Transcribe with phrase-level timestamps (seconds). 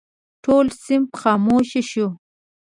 [0.43, 2.07] ټول صنف خاموش شو.